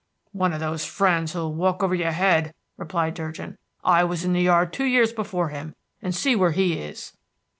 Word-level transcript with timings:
"One 0.31 0.51
of 0.51 0.59
those 0.59 0.83
friends 0.83 1.33
who 1.33 1.47
walk 1.47 1.83
over 1.83 1.93
your 1.93 2.09
head," 2.11 2.55
replied 2.75 3.13
Durgin. 3.13 3.59
"I 3.83 4.03
was 4.03 4.25
in 4.25 4.33
the 4.33 4.41
yard 4.41 4.73
two 4.73 4.85
years 4.85 5.13
before 5.13 5.49
him, 5.49 5.75
and 6.01 6.15
see 6.15 6.35
where 6.35 6.53
he 6.53 6.73
is." 6.79 7.15